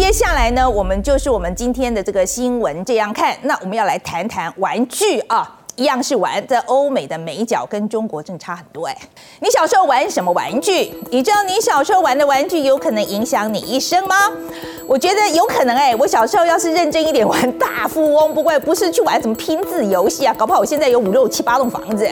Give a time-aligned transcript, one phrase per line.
[0.00, 3.36] 接下来呢，我们就是我们今天的这个新闻这样看。
[3.42, 5.58] 那我们要来谈谈玩具啊。
[5.76, 8.96] 一样是玩，在欧美的美角跟中国真的差很多哎。
[9.40, 10.92] 你小时候玩什么玩具？
[11.10, 14.30] 你知道你小时候玩的玩具有可能影响你一生吗？
[14.86, 15.94] 我觉得有可能哎。
[15.96, 22.06] 我小时候要是认真一点玩大富翁，不过不是去玩什么拼字游戏啊，搞不好我现在有五六七八栋房子。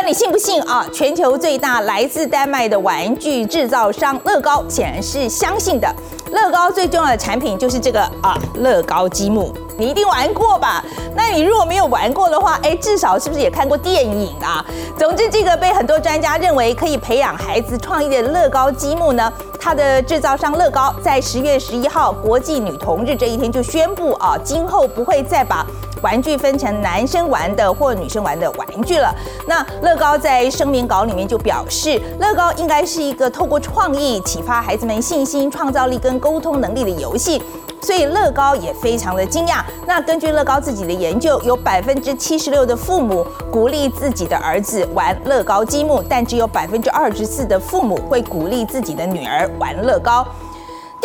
[0.00, 5.94] 不管你信不信啊，全球最大来自丹麦的玩具制造商乐高显然是相信的。
[6.32, 9.54] 乐高最重要的产品就是这个啊，乐高积木。
[9.76, 10.82] 你一定玩过吧？
[11.14, 14.64] 那你如果没有玩过的话，哎，至少是不是也看过电影啊？
[14.98, 25.66] 总之，这个被很多专家认为可以培养孩子创意的乐高积木呢，它的制造商乐高在十月十一号国际女童日这一天就宣布啊，今后不会再把
[26.02, 29.14] 玩具分成男生玩的或女生玩的玩具了。
[29.46, 37.42] 那乐高在声明稿里面就表示，乐高应该是一个透过创意启发孩子们信心、创造力跟沟通能力的游戏。
[37.82, 39.62] 所以乐高也非常的惊讶。
[39.86, 50.26] 那根据乐高自己的研究，有百分之七十六的父母鼓励自己的儿子玩乐高积木，但只有百分之二十四的父母会鼓励自己的女儿玩乐高。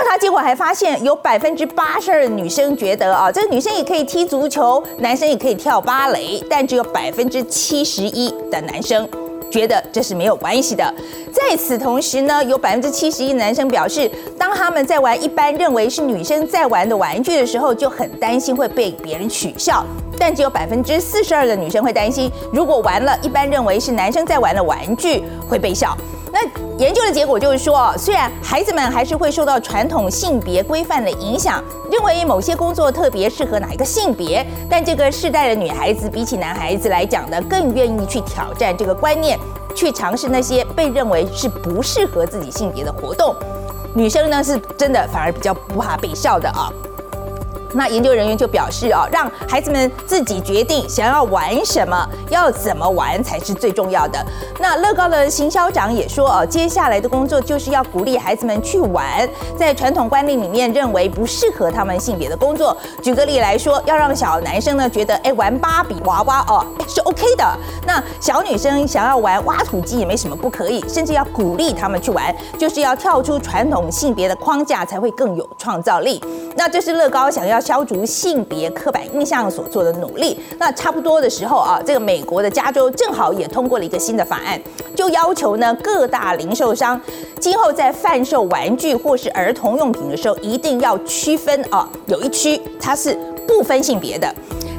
[0.00, 9.06] 调查结果还发现，有百分之八十二的女生觉得啊，这个女生也可以踢足球，男生也可以跳芭蕾，但只有百分之七十一的男生。
[9.50, 10.94] 觉得这是没有关系的。
[11.30, 19.84] 在此同时呢，有百分之七十一男生表示，当他们在玩一般认为是女生在玩的玩具的时候，就很担心会被别人取笑。
[20.18, 25.94] 但只有百分之四十二的女生会担心，如果玩了一般认为是男生在玩的玩具会被笑。
[26.40, 39.38] 那研究的结果就是说，虽然孩子们还是会受到传统性别规范的影响，认为某些工作特别适合哪一个性别，但这个世代的女孩子比起男孩子来讲呢，更愿意去挑战这个观念，
[39.74, 43.34] 去尝试那些被认为是不适合自己性别的活动。
[43.92, 46.72] 女生呢，是真的反而比较不怕被笑的啊。
[47.72, 54.18] 那研究人员就表示啊，让孩子们自己决定想要玩什么，要怎么玩才是最重要的。
[54.58, 62.76] 那乐高的行销长也说啊，接下来的工作就是要鼓励孩子们去玩，在传统观念里面认为不适合他们性别的工作。
[63.00, 67.44] 举个例来说，要让小男生呢觉得，哎，玩芭比娃娃哦是 OK 的。
[67.86, 76.20] 那小女生想要玩挖土机也没什么不可以，甚至要鼓励他们去玩，就是要跳出传统性别的框架，才会更有创造力。
[76.56, 77.59] 那这是乐高想要。
[77.60, 84.60] 消除性别刻板印象所做的努力，那差不多的时候啊，这个美国的加州正好也通过了一个新的法案，
[84.94, 87.00] 就要求呢各大零售商
[87.38, 94.32] 今后在贩售玩具或是儿童用品的时候，一定要区分啊，有一区它是不分性别的。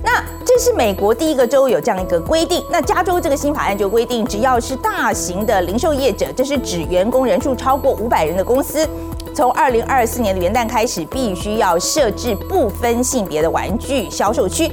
[0.00, 2.62] 那这是美国第一个州有这样一个规定。
[2.70, 8.88] 那加州这个新法案就规定，只要是大型的零售业者，这是指员工人数超过五百人的公司。
[9.38, 14.68] 从二零二四年的元旦开始，必须要设置不分性别的玩具销售区。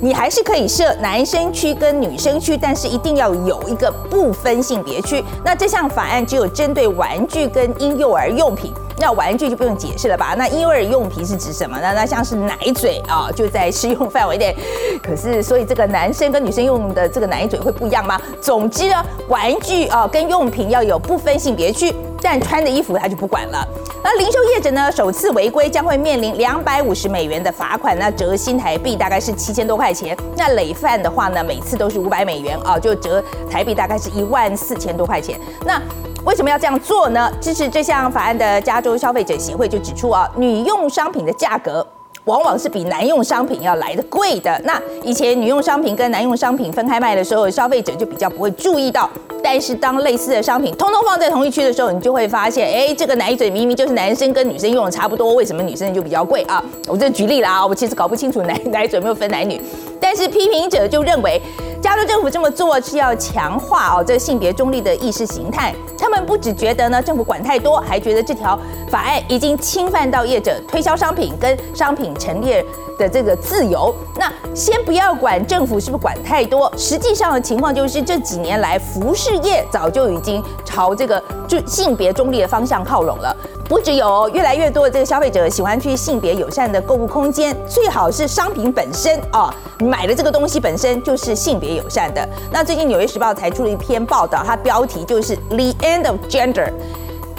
[0.00, 5.22] 你还是可以设男生区跟女生区，但是一定要有一个不分性别区。
[5.44, 8.72] 那这项法案只有针对玩具跟婴幼儿用品。
[8.98, 10.34] 那玩具就不用解释了吧？
[10.38, 11.92] 那婴幼儿用品是指什么呢？
[11.94, 14.56] 那像是奶嘴啊，就在适用范围内。
[15.02, 18.18] 可是，所以这个男生跟女生用的这个奶嘴会不一样吗？
[18.40, 21.94] 总之呢，玩具啊跟用品要有不分性别区。
[22.28, 23.64] 但穿的衣服他就不管了。
[24.02, 30.16] 那零售业者呢，首次违规将会面临两百五十美元的罚款，那折新台币大概是七千多块钱。
[30.36, 35.38] 那累犯的话呢，每次都是五百美元啊，就折台币大概是一万四千多块钱。
[35.64, 35.80] 那
[36.24, 37.30] 为什么要这样做呢？
[37.40, 41.86] 支持这项法案的加州消费者协会就指出啊，女用商品的价格。
[42.26, 44.60] 往往是比男用商品要来的贵的。
[44.64, 49.08] 那以前女用商品跟男用商品分开卖的时候，消费者就比较不会注意到。
[49.42, 56.60] 但是当类似的商品通通放在同一区的时候，你就会发现，哎，这个奶嘴明明就是男生跟女生用的差不多，为什么女生就比较贵啊？
[56.88, 59.60] 我这举例了啊，我其实搞不清楚奶奶嘴有没有分男女。
[60.00, 61.40] 但是批评者就认为。
[61.78, 65.72] 加州政府这么做是要强化哦这个性别中立的意识形态。
[65.96, 68.58] 他们不只觉得呢政府管太多，还觉得这条
[68.90, 72.64] 法案已经侵犯到业者推销商品跟商品陈列
[72.98, 73.94] 的这个自由。
[74.16, 83.36] 那先不要管政府是不是管太多，实际上的情况就是这几年来服饰业早就已经朝这个就性别中立的方向靠拢了。
[83.68, 92.26] 不只有越来越多的这个消费者喜欢去性别友善的购物空间，最好是商品本身啊，买的这个东西本身就是性别友善的。
[92.52, 96.70] 那最近《纽约时报》才出了一篇报道，它标题就是 “The End of Gender”，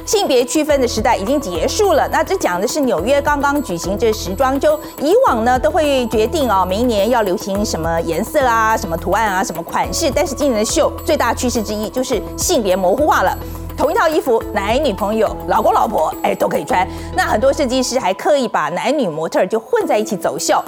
[0.05, 2.09] 性别区分的时代已经结束了。
[2.09, 13.37] 那这讲的是纽约刚刚举行这时装周，以往呢都会决定啊，明年要流行什么颜色啊、什么图案啊、什么款式，但是今年的秀最大趋势之一就是性别模糊化了。
[13.77, 16.85] 同一套衣服，男女朋友、老公老婆，哎，都可以穿。
[17.15, 20.59] 那很多设计师还刻意把男女模特就混在一起走秀。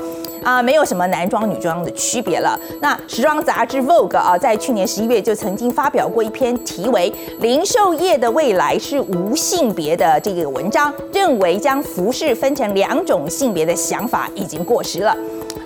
[0.44, 2.58] 啊，没有什么男装女装的区别了。
[2.80, 15.14] 那时装杂志 Vogue 啊，在去年十一月就曾经发表过一篇题为《零售业的未来是无性别的》这个文章，认为将服饰分成两种性别的想法已经过时了。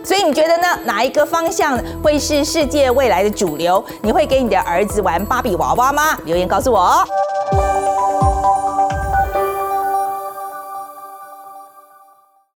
[0.04, 0.68] 所以你觉得呢？
[0.86, 3.84] 哪一个方向会是世界未来的主流？
[4.02, 6.18] 你会给你的儿子玩芭比娃娃吗？
[6.26, 7.06] 留言告诉我。